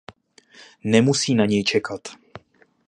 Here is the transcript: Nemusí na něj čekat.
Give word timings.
Nemusí 0.83 1.33
na 1.35 1.45
něj 1.45 1.63
čekat. 1.63 2.01